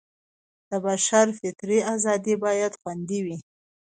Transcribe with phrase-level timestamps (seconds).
[0.69, 3.37] د بشر فطرتي ازادي بايد خوندي وي.